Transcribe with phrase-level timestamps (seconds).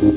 [0.00, 0.16] Welcome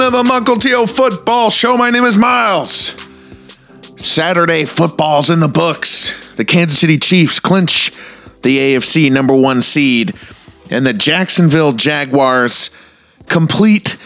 [0.00, 1.76] to the Mukilteo Football Show.
[1.76, 2.96] My name is Miles.
[3.96, 6.34] Saturday football's in the books.
[6.34, 7.92] The Kansas City Chiefs clinch
[8.42, 10.14] the AFC number one seed,
[10.72, 12.70] and the Jacksonville Jaguars
[13.30, 13.96] complete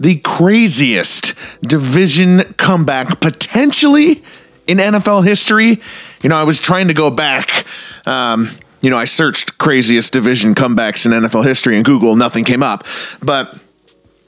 [0.00, 4.22] the craziest division comeback potentially
[4.66, 5.80] in NFL history.
[6.22, 7.64] You know, I was trying to go back.
[8.06, 8.48] Um,
[8.80, 12.84] you know, I searched craziest division comebacks in NFL history in Google, nothing came up.
[13.22, 13.54] But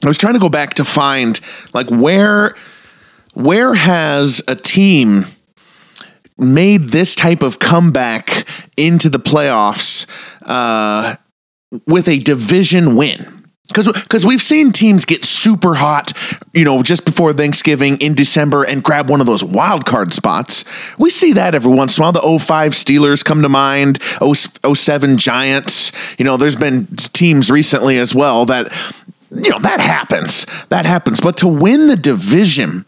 [0.03, 1.39] I was trying to go back to find
[1.73, 2.55] like where
[3.33, 5.25] where has a team
[6.37, 8.45] made this type of comeback
[8.77, 10.07] into the playoffs
[10.43, 11.15] uh,
[11.87, 13.42] with a division win?
[13.69, 16.11] Because because we've seen teams get super hot,
[16.53, 20.65] you know, just before Thanksgiving in December and grab one of those wild card spots.
[20.97, 22.11] We see that every once in a while.
[22.11, 25.93] The 05 Steelers come to mind, 07 Giants.
[26.17, 28.71] You know, there's been teams recently as well that
[29.31, 30.45] you know, that happens.
[30.69, 31.21] That happens.
[31.21, 32.85] But to win the division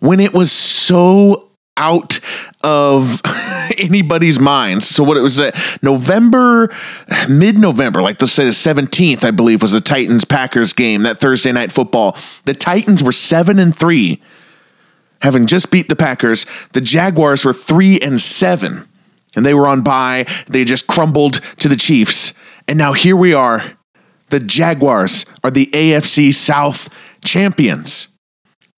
[0.00, 2.20] when it was so out
[2.64, 3.20] of
[3.78, 4.86] anybody's minds.
[4.86, 5.50] So what it was uh,
[5.82, 6.74] November,
[7.28, 11.52] mid-November, like let's say the 17th, I believe, was the Titans Packers game, that Thursday
[11.52, 12.16] night football.
[12.44, 14.22] The Titans were seven and three,
[15.22, 16.46] having just beat the Packers.
[16.72, 18.88] The Jaguars were three and seven.
[19.36, 20.26] And they were on bye.
[20.48, 22.32] They just crumbled to the Chiefs.
[22.66, 23.78] And now here we are
[24.30, 28.08] the Jaguars are the AFC South champions.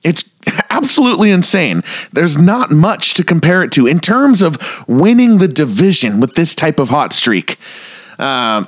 [0.04, 0.29] It's
[0.70, 1.82] absolutely insane.
[2.12, 6.54] There's not much to compare it to in terms of winning the division with this
[6.54, 7.58] type of hot streak.
[8.18, 8.64] Uh,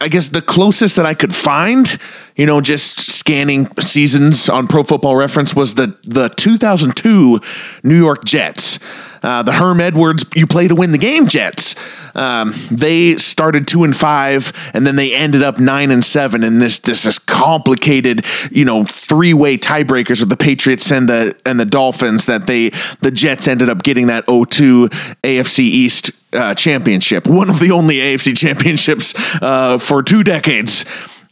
[0.00, 1.98] I guess the closest that I could find,
[2.36, 7.40] you know, just scanning seasons on Pro Football Reference was the the 2002
[7.82, 8.78] New York Jets.
[9.22, 11.76] Uh, the Herm Edwards, you play to win the game Jets.
[12.14, 16.44] Um, they started two and five, and then they ended up nine and seven.
[16.44, 21.36] And this this is complicated, you know, three way tiebreakers with the Patriots and the
[21.44, 22.70] and the Dolphins that they
[23.00, 24.88] the Jets ended up getting that 0-2
[25.22, 30.84] AFC East uh, championship, one of the only AFC championships uh, for two decades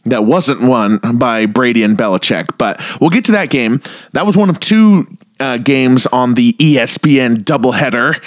[0.05, 2.57] that wasn't won by Brady and Belichick.
[2.57, 3.81] But we'll get to that game.
[4.11, 8.21] That was one of two uh, games on the ESPN doubleheader.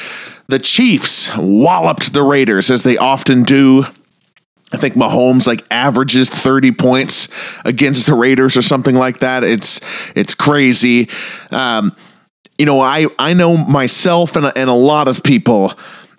[0.48, 3.84] The Chiefs walloped the Raiders as they often do.
[4.72, 7.28] I think Mahomes like averages 30 points
[7.64, 9.44] against the Raiders or something like that.
[9.44, 9.80] It's
[10.14, 11.08] it's crazy.
[11.50, 11.94] Um,
[12.58, 15.72] you know, I I know myself and a, and a lot of people,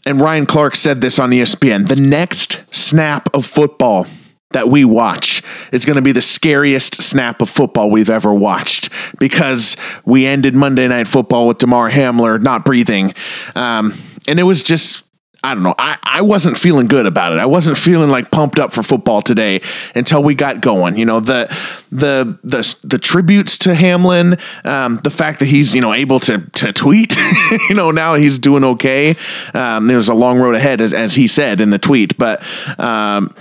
[0.06, 1.88] and Ryan Clark said this on ESPN.
[1.88, 4.08] The next snap of football
[4.52, 8.90] that we watch is going to be the scariest snap of football we've ever watched
[9.20, 13.14] because we ended Monday Night Football with Damar Hamlin not breathing.
[13.56, 13.94] Um,
[14.28, 15.04] and it was just
[15.44, 15.76] I don't know.
[15.78, 17.40] I, I wasn't feeling good about it.
[17.40, 19.62] I wasn't feeling like pumped up for football today
[19.94, 20.98] until we got going.
[20.98, 21.48] You know the
[21.92, 26.40] the the the tributes to Hamlin, um, the fact that he's you know able to
[26.40, 27.16] to tweet.
[27.70, 29.16] you know now he's doing okay.
[29.54, 32.44] Um, there's a long road ahead, as as he said in the tweet, but.
[32.80, 33.34] Um,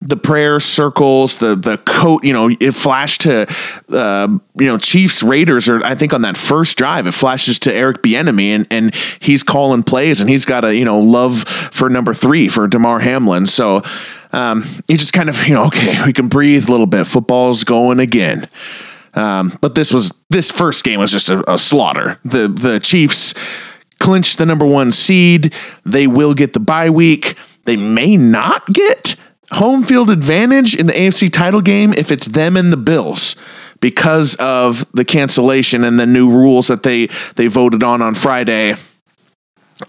[0.00, 3.46] the prayer circles, the the coat, you know, it flashed to
[3.90, 7.74] uh, you know Chiefs Raiders, or I think on that first drive, it flashes to
[7.74, 11.42] Eric Bieniemy, and and he's calling plays, and he's got a you know love
[11.72, 13.82] for number three for Damar Hamlin, so
[14.32, 17.06] um, he just kind of you know okay, we can breathe a little bit.
[17.06, 18.48] Football's going again.
[19.14, 22.20] Um, but this was this first game was just a, a slaughter.
[22.24, 23.34] The the Chiefs
[23.98, 25.52] clinched the number one seed.
[25.84, 27.34] They will get the bye week.
[27.64, 29.16] They may not get
[29.52, 33.36] home field advantage in the AFC title game if it's them and the Bills
[33.80, 38.74] because of the cancellation and the new rules that they they voted on on Friday.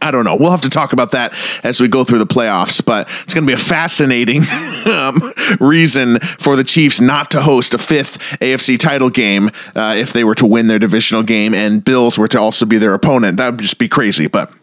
[0.03, 0.35] I don't know.
[0.35, 1.33] We'll have to talk about that
[1.63, 4.43] as we go through the playoffs, but it's going to be a fascinating
[4.85, 5.19] um,
[5.59, 10.23] reason for the Chiefs not to host a fifth AFC title game uh, if they
[10.23, 13.37] were to win their divisional game and Bills were to also be their opponent.
[13.37, 14.27] That would just be crazy.
[14.27, 14.53] But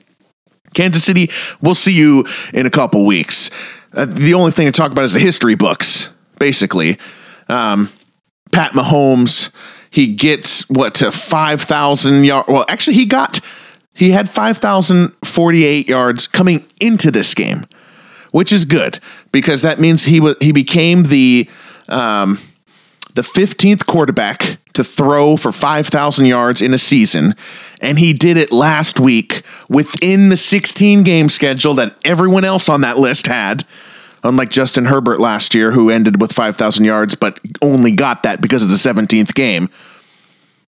[0.74, 1.28] Kansas City,
[1.60, 2.24] we'll see you
[2.54, 3.50] in a couple weeks.
[3.96, 6.98] Uh, the only thing to talk about is the history books, basically.
[7.48, 7.90] Um,
[8.52, 9.50] Pat Mahomes,
[9.90, 12.48] he gets what to 5,000 yards.
[12.48, 13.40] Well, actually, he got,
[13.94, 17.64] he had 5,048 yards coming into this game,
[18.32, 19.00] which is good
[19.32, 21.48] because that means he was, he became the,
[21.88, 22.38] um,
[23.14, 27.34] the 15th quarterback to throw for 5,000 yards in a season.
[27.80, 32.82] And he did it last week within the 16 game schedule that everyone else on
[32.82, 33.64] that list had
[34.22, 38.62] unlike Justin Herbert last year, who ended with 5,000 yards, but only got that because
[38.62, 39.68] of the 17th game.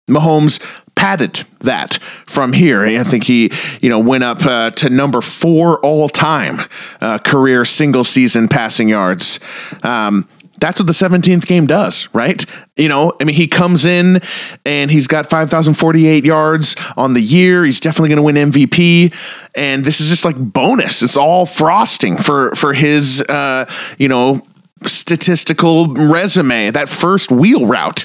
[0.09, 0.61] Mahomes
[0.95, 2.85] padded that from here.
[2.85, 6.61] I think he, you know, went up uh, to number four all time
[7.01, 9.39] uh, career single season passing yards.
[9.83, 10.27] Um,
[10.61, 12.45] that's what the 17th game does, right?
[12.77, 14.21] You know, I mean, he comes in
[14.65, 17.65] and he's got 5,048 yards on the year.
[17.65, 19.15] He's definitely going to win MVP.
[19.55, 21.03] And this is just like bonus.
[21.03, 24.43] It's all frosting for, for his, uh, you know,
[24.85, 28.05] statistical resume, that first wheel route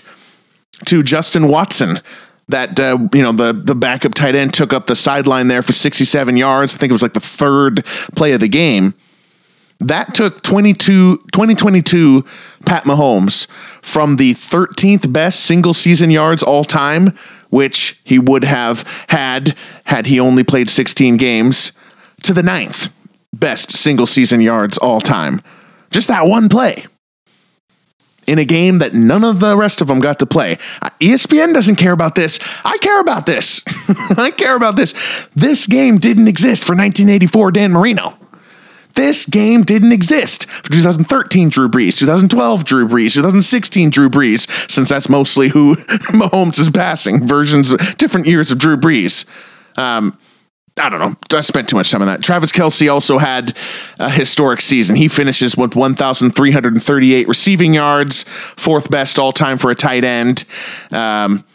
[0.85, 2.01] to Justin Watson.
[2.50, 5.71] That uh, you know the the backup tight end took up the sideline there for
[5.71, 6.75] 67 yards.
[6.75, 7.85] I think it was like the third
[8.15, 8.95] play of the game
[9.88, 12.25] that took 22, 2022
[12.65, 13.47] Pat Mahomes
[13.81, 17.18] from the 13th best single season yards all time,
[17.50, 21.71] which he would have had had he only played 16 games,
[22.24, 22.94] to the ninth
[23.33, 25.41] best single season yards all time.
[25.91, 26.86] Just that one play
[28.25, 30.57] in a game that none of the rest of them got to play.
[30.81, 32.39] Uh, ESPN doesn't care about this.
[32.63, 33.62] I care about this.
[34.18, 34.94] I care about this.
[35.36, 38.18] This game didn't exist for 1984 Dan Marino.
[38.95, 44.90] This game didn't exist for 2013 Drew Brees, 2012 Drew Brees, 2016 Drew Brees, since
[44.90, 45.75] that's mostly who
[46.12, 49.25] Mahomes is passing, versions, different years of Drew Brees.
[49.78, 50.18] Um,
[50.80, 51.16] I don't know.
[51.38, 52.24] I spent too much time on that.
[52.24, 53.56] Travis Kelce also had
[54.00, 54.96] a historic season.
[54.96, 58.24] He finishes with 1,338 receiving yards,
[58.57, 60.46] fourth best all time for a tight end.
[60.89, 61.46] Um,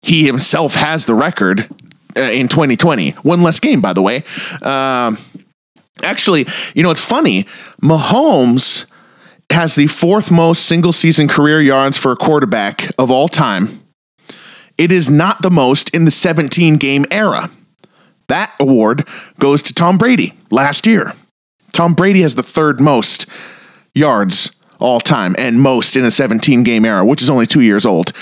[0.00, 1.68] he himself has the record
[2.16, 3.10] uh, in 2020.
[3.22, 4.22] One less game, by the way.
[4.62, 5.18] Um,
[6.02, 7.44] Actually, you know, it's funny.
[7.82, 8.90] Mahomes
[9.50, 13.82] has the fourth most single season career yards for a quarterback of all time.
[14.76, 17.50] It is not the most in the 17 game era.
[18.28, 19.08] That award
[19.40, 21.14] goes to Tom Brady last year.
[21.72, 23.26] Tom Brady has the third most
[23.94, 27.86] yards all time and most in a 17 game era, which is only two years
[27.86, 28.12] old.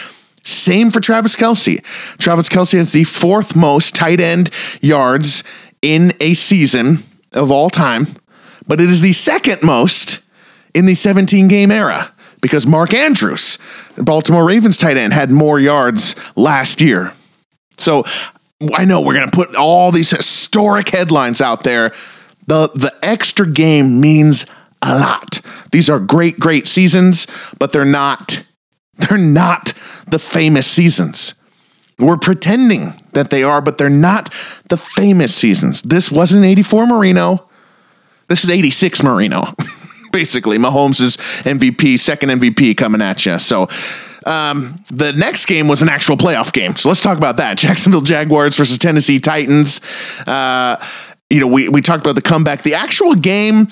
[0.44, 1.84] Same for Travis Kelce.
[2.18, 4.50] Travis Kelce has the fourth most tight end
[4.80, 5.42] yards
[5.82, 7.02] in a season
[7.32, 8.06] of all time,
[8.66, 10.20] but it is the second most
[10.74, 13.58] in the 17 game era because Mark Andrews,
[13.96, 17.12] Baltimore Ravens tight end, had more yards last year.
[17.78, 18.04] So
[18.74, 21.92] I know we're going to put all these historic headlines out there.
[22.46, 24.46] The, the extra game means
[24.82, 25.40] a lot.
[25.72, 27.26] These are great, great seasons,
[27.58, 28.44] but they're not,
[28.94, 29.72] they're not
[30.06, 31.34] the famous seasons.
[31.98, 34.32] We're pretending that they are, but they're not
[34.68, 35.82] the famous seasons.
[35.82, 37.48] This wasn't 84 Marino.
[38.28, 39.54] This is 86 Marino.
[40.12, 43.38] Basically, Mahomes' MVP, second MVP coming at you.
[43.38, 43.68] So,
[44.26, 46.74] um, the next game was an actual playoff game.
[46.76, 47.56] So let's talk about that.
[47.58, 49.80] Jacksonville Jaguars versus Tennessee Titans.
[50.26, 50.84] Uh,
[51.30, 52.62] you know, we, we talked about the comeback.
[52.62, 53.68] The actual game,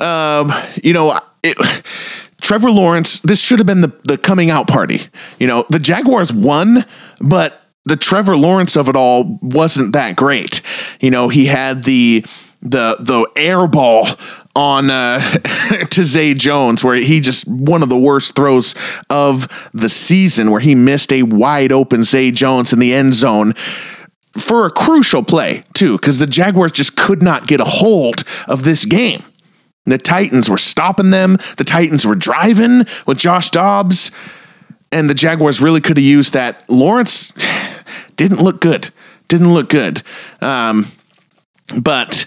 [0.00, 1.56] um, you know, it,
[2.40, 5.00] Trevor Lawrence, this should have been the, the coming out party.
[5.38, 6.84] You know, the Jaguars won,
[7.20, 10.60] but the Trevor Lawrence of it all wasn't that great.
[11.00, 12.24] You know, he had the
[12.62, 14.06] the the air ball
[14.56, 15.20] on uh,
[15.90, 18.74] to Zay Jones, where he just one of the worst throws
[19.10, 23.52] of the season, where he missed a wide open Zay Jones in the end zone
[24.32, 28.64] for a crucial play too, because the Jaguars just could not get a hold of
[28.64, 29.22] this game.
[29.86, 31.36] The Titans were stopping them.
[31.58, 34.10] The Titans were driving with Josh Dobbs
[34.94, 36.64] and the Jaguars really could have used that.
[36.70, 37.32] Lawrence
[38.16, 38.90] didn't look good.
[39.28, 40.02] Didn't look good.
[40.40, 40.86] Um,
[41.76, 42.26] but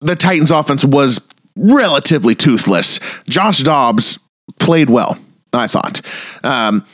[0.00, 3.00] the Titans' offense was relatively toothless.
[3.28, 4.18] Josh Dobbs
[4.58, 5.18] played well,
[5.52, 6.00] I thought.
[6.42, 6.84] Um,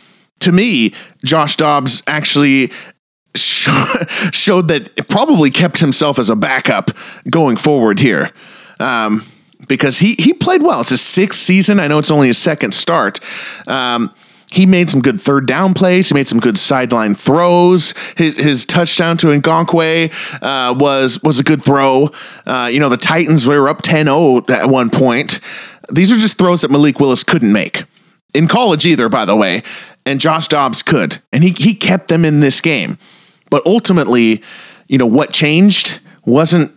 [0.41, 2.71] to me, Josh Dobbs actually
[3.35, 6.91] showed that it probably kept himself as a backup
[7.29, 8.33] going forward here.
[8.79, 9.25] Um,
[9.69, 10.81] because he he played well.
[10.81, 11.79] It's his sixth season.
[11.79, 13.21] I know it's only his second start.
[13.67, 14.13] Um,
[14.53, 16.09] he made some good third down plays.
[16.09, 17.95] He made some good sideline throws.
[18.17, 22.11] His, his touchdown to Okonkwo uh, was was a good throw.
[22.47, 25.41] Uh, you know, the Titans were up 10-0 at one point.
[25.91, 27.85] These are just throws that Malik Willis couldn't make
[28.35, 29.63] in college either, by the way.
[30.07, 32.99] And Josh Dobbs could, and he he kept them in this game.
[33.51, 34.43] But ultimately,
[34.89, 36.73] you know what changed wasn't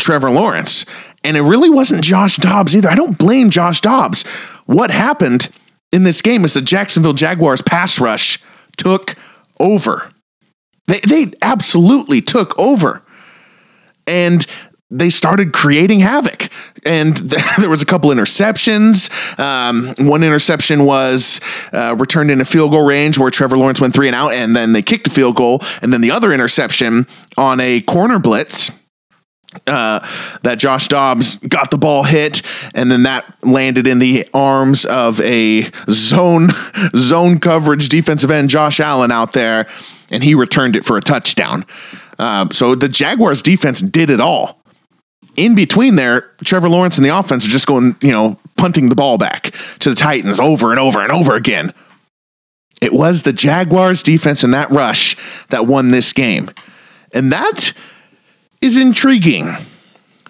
[0.00, 0.86] Trevor Lawrence.
[1.24, 2.90] And it really wasn't Josh Dobbs either.
[2.90, 4.24] I don't blame Josh Dobbs.
[4.66, 5.48] What happened
[5.92, 8.38] in this game is the Jacksonville Jaguars pass rush
[8.76, 9.14] took
[9.60, 10.10] over.
[10.86, 13.02] They, they absolutely took over.
[14.06, 14.44] And
[14.90, 16.48] they started creating havoc.
[16.84, 17.16] And
[17.58, 19.10] there was a couple interceptions.
[19.38, 21.40] Um, one interception was
[21.72, 24.54] uh, returned in a field goal range where Trevor Lawrence went three and out, and
[24.54, 25.60] then they kicked a field goal.
[25.80, 27.06] And then the other interception
[27.38, 28.70] on a corner blitz
[29.66, 30.06] uh,
[30.42, 32.42] that Josh Dobbs got the ball hit,
[32.74, 36.50] and then that landed in the arms of a zone
[36.96, 39.66] zone coverage defensive end, Josh Allen, out there,
[40.10, 41.64] and he returned it for a touchdown.
[42.18, 44.62] Uh, so the Jaguars defense did it all.
[45.36, 48.94] In between there, Trevor Lawrence and the offense are just going, you know, punting the
[48.94, 51.72] ball back to the Titans over and over and over again.
[52.82, 55.16] It was the Jaguars defense and that rush
[55.48, 56.50] that won this game.
[57.14, 57.72] And that
[58.62, 59.54] is intriguing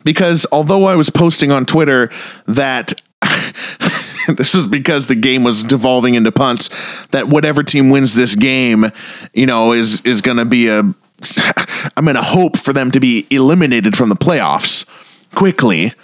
[0.04, 2.10] because although I was posting on Twitter
[2.46, 3.00] that
[4.28, 6.70] this was because the game was devolving into punts
[7.08, 8.90] that whatever team wins this game,
[9.32, 10.80] you know, is is going to be a
[11.96, 14.88] I'm going to hope for them to be eliminated from the playoffs
[15.34, 15.94] quickly.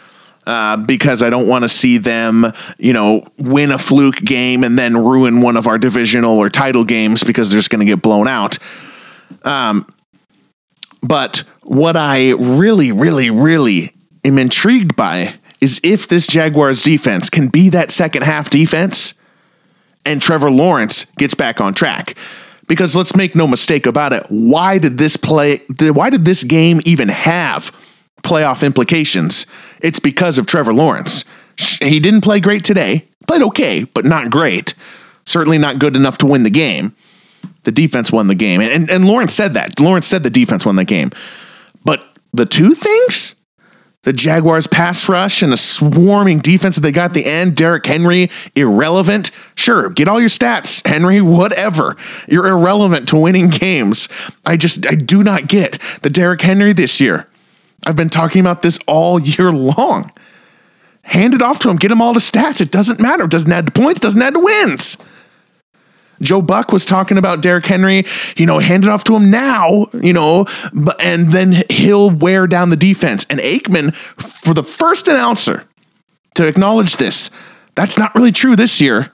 [0.47, 2.47] Uh, because I don't want to see them,
[2.79, 6.85] you know, win a fluke game and then ruin one of our divisional or title
[6.85, 8.57] games because they're just going to get blown out.
[9.43, 9.87] Um,
[11.03, 13.95] but what I really, really, really
[14.25, 19.13] am intrigued by is if this Jaguars defense can be that second half defense
[20.07, 22.17] and Trevor Lawrence gets back on track.
[22.69, 26.81] Because let's make no mistake about it, why did this play why did this game
[26.87, 27.71] even have
[28.23, 29.47] playoff implications?
[29.81, 31.27] It's because of Trevor Lawrence.
[31.81, 33.07] He didn't play great today.
[33.27, 34.73] Played okay, but not great.
[35.27, 36.95] Certainly not good enough to win the game.
[37.65, 38.63] The defense won the game.
[38.63, 39.79] And, and Lawrence said that.
[39.79, 41.11] Lawrence said the defense won the game.
[42.33, 43.35] The two things
[44.09, 47.57] the Jaguars pass rush and a swarming defense that they got at the end.
[47.57, 49.31] Derrick Henry, irrelevant.
[49.55, 51.97] Sure, get all your stats, Henry, whatever.
[52.29, 54.09] You're irrelevant to winning games.
[54.47, 57.29] I just, I do not get the Derrick Henry this year.
[57.85, 60.11] I've been talking about this all year long.
[61.03, 62.61] Hand it off to him, get him all the stats.
[62.61, 63.25] It doesn't matter.
[63.25, 64.97] It doesn't add to points, doesn't add to wins.
[66.21, 68.05] Joe Buck was talking about Derrick Henry,
[68.37, 72.47] you know, hand it off to him now, you know, but, and then he'll wear
[72.47, 73.27] down the defense.
[73.31, 75.65] And Aikman, for the first announcer
[76.35, 77.31] to acknowledge this,
[77.75, 79.13] that's not really true this year.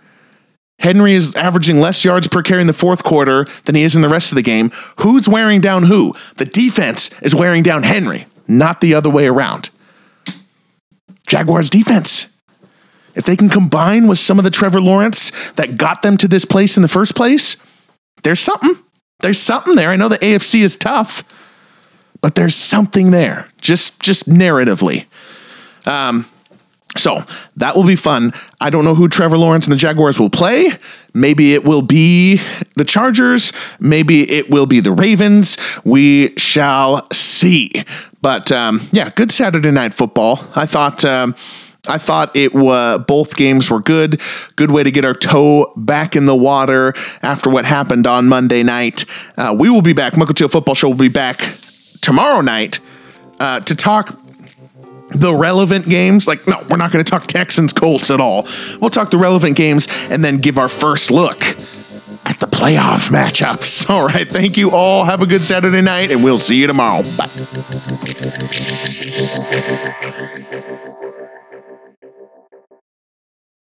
[0.78, 4.02] Henry is averaging less yards per carry in the fourth quarter than he is in
[4.02, 4.70] the rest of the game.
[5.00, 6.14] Who's wearing down who?
[6.37, 9.70] The defense is wearing down Henry, not the other way around.
[11.26, 12.34] Jaguars defense
[13.14, 16.44] if they can combine with some of the Trevor Lawrence that got them to this
[16.44, 17.56] place in the first place,
[18.23, 18.76] there's something.
[19.21, 19.90] There's something there.
[19.90, 21.25] I know the AFC is tough,
[22.21, 25.06] but there's something there, just just narratively.
[25.87, 26.26] Um,
[26.97, 27.25] so
[27.56, 28.33] that will be fun.
[28.61, 30.78] I don't know who Trevor Lawrence and the Jaguars will play.
[31.12, 32.40] Maybe it will be
[32.76, 33.52] the Chargers.
[33.80, 35.59] Maybe it will be the Ravens.
[35.85, 37.73] We shall see.
[38.23, 40.47] But um, yeah, good Saturday night football.
[40.54, 41.04] I thought.
[41.04, 41.35] Um,
[41.87, 44.21] I thought it was both games were good.
[44.57, 48.62] Good way to get our toe back in the water after what happened on Monday
[48.62, 49.05] night.
[49.37, 50.14] Uh, we will be back.
[50.14, 51.41] Mukilteo Football Show will be back
[52.00, 52.81] tomorrow night
[53.38, 54.14] uh, to talk
[55.11, 56.26] the relevant games.
[56.26, 58.47] Like, no, we're not going to talk Texans Colts at all.
[58.81, 61.43] We'll talk the relevant games and then give our first look
[62.26, 63.88] at the playoff matchups.
[63.95, 64.29] All right.
[64.29, 65.05] Thank you all.
[65.05, 67.03] Have a good Saturday night, and we'll see you tomorrow.
[67.19, 67.29] Bye.